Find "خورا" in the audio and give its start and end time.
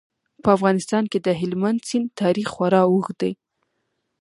2.55-2.81